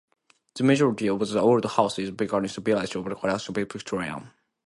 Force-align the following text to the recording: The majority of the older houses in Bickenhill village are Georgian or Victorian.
The 0.55 0.63
majority 0.63 1.07
of 1.09 1.19
the 1.19 1.39
older 1.39 1.67
houses 1.67 2.09
in 2.09 2.15
Bickenhill 2.17 2.63
village 2.65 2.95
are 2.95 3.03
Georgian 3.03 3.39
or 3.47 3.53
Victorian. 3.69 4.31